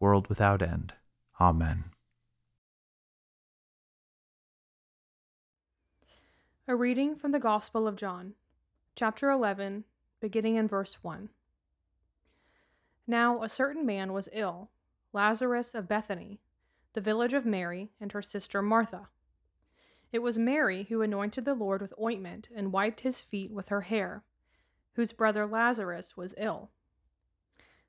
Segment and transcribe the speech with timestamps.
[0.00, 0.92] world without end.
[1.40, 1.84] Amen.
[6.68, 8.34] A reading from the Gospel of John,
[8.96, 9.84] chapter 11,
[10.20, 11.28] beginning in verse 1.
[13.06, 14.70] Now a certain man was ill,
[15.12, 16.40] Lazarus of Bethany,
[16.94, 19.08] the village of Mary and her sister Martha.
[20.12, 23.82] It was Mary who anointed the Lord with ointment and wiped his feet with her
[23.82, 24.24] hair,
[24.94, 26.70] whose brother Lazarus was ill.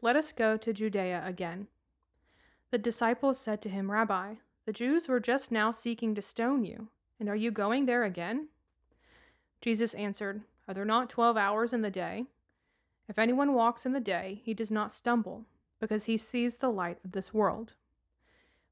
[0.00, 1.66] let us go to Judea again.
[2.70, 6.88] The disciples said to him, Rabbi, the Jews were just now seeking to stone you,
[7.18, 8.48] and are you going there again?
[9.60, 12.26] Jesus answered, Are there not twelve hours in the day?
[13.08, 15.46] If anyone walks in the day, he does not stumble,
[15.80, 17.74] because he sees the light of this world.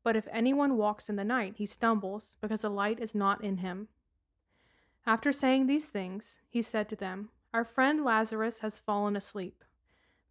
[0.05, 3.59] But if anyone walks in the night, he stumbles, because the light is not in
[3.59, 3.89] him.
[5.07, 9.65] After saying these things, he said to them, Our friend Lazarus has fallen asleep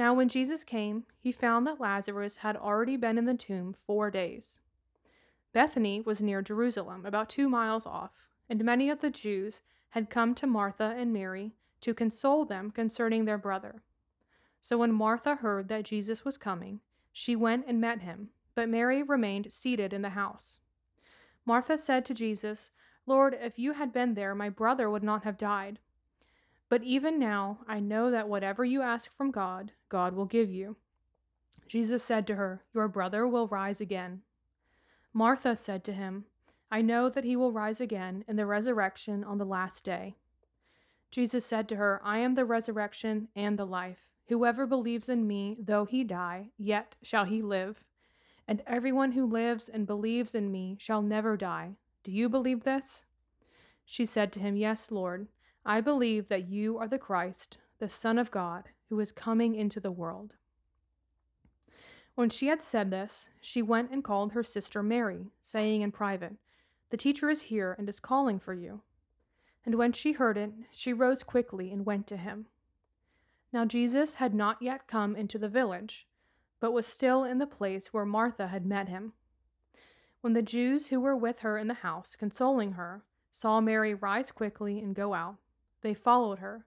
[0.00, 4.10] Now, when Jesus came, he found that Lazarus had already been in the tomb four
[4.10, 4.58] days.
[5.52, 10.34] Bethany was near Jerusalem, about two miles off, and many of the Jews had come
[10.36, 11.52] to Martha and Mary
[11.82, 13.82] to console them concerning their brother.
[14.62, 16.80] So when Martha heard that Jesus was coming,
[17.12, 20.60] she went and met him, but Mary remained seated in the house.
[21.44, 22.70] Martha said to Jesus,
[23.04, 25.78] Lord, if you had been there, my brother would not have died.
[26.70, 30.76] But even now I know that whatever you ask from God, God will give you.
[31.68, 34.22] Jesus said to her, Your brother will rise again.
[35.12, 36.24] Martha said to him,
[36.70, 40.16] I know that he will rise again in the resurrection on the last day.
[41.10, 44.06] Jesus said to her, I am the resurrection and the life.
[44.28, 47.82] Whoever believes in me, though he die, yet shall he live.
[48.46, 51.76] And everyone who lives and believes in me shall never die.
[52.04, 53.04] Do you believe this?
[53.84, 55.26] She said to him, Yes, Lord.
[55.64, 59.80] I believe that you are the Christ, the Son of God, who is coming into
[59.80, 60.34] the world.
[62.16, 66.34] When she had said this, she went and called her sister Mary, saying in private,
[66.90, 68.82] The teacher is here and is calling for you.
[69.64, 72.46] And when she heard it, she rose quickly and went to him.
[73.52, 76.06] Now Jesus had not yet come into the village,
[76.58, 79.12] but was still in the place where Martha had met him.
[80.20, 84.32] When the Jews who were with her in the house, consoling her, saw Mary rise
[84.32, 85.36] quickly and go out,
[85.80, 86.66] they followed her,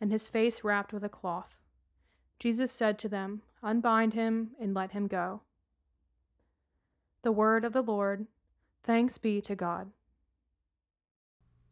[0.00, 1.56] and his face wrapped with a cloth.
[2.38, 5.40] Jesus said to them, Unbind him and let him go.
[7.22, 8.26] The word of the Lord.
[8.82, 9.90] Thanks be to God.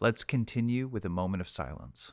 [0.01, 2.13] Let's continue with a moment of silence.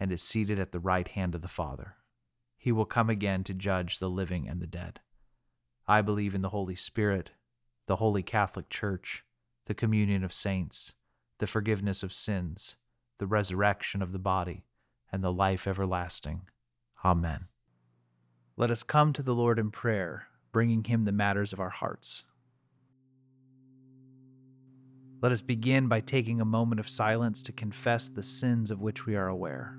[0.00, 1.96] and is seated at the right hand of the Father.
[2.56, 5.00] He will come again to judge the living and the dead.
[5.86, 7.30] I believe in the Holy Spirit,
[7.86, 9.24] the Holy Catholic Church,
[9.66, 10.92] the communion of saints,
[11.38, 12.76] the forgiveness of sins,
[13.18, 14.64] the resurrection of the body,
[15.10, 16.42] and the life everlasting.
[17.04, 17.46] Amen.
[18.56, 22.24] Let us come to the Lord in prayer, bringing him the matters of our hearts.
[25.20, 29.06] Let us begin by taking a moment of silence to confess the sins of which
[29.06, 29.78] we are aware.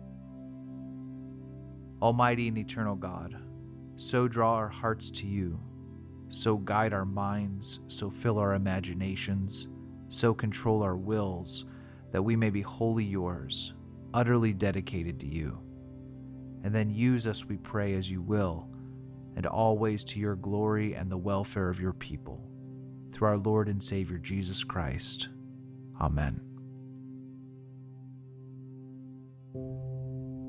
[2.01, 3.35] Almighty and eternal God,
[3.95, 5.59] so draw our hearts to you,
[6.29, 9.67] so guide our minds, so fill our imaginations,
[10.09, 11.65] so control our wills,
[12.11, 13.73] that we may be wholly yours,
[14.13, 15.59] utterly dedicated to you.
[16.63, 18.67] And then use us, we pray, as you will,
[19.35, 22.47] and always to your glory and the welfare of your people.
[23.11, 25.29] Through our Lord and Savior Jesus Christ.
[25.99, 26.50] Amen.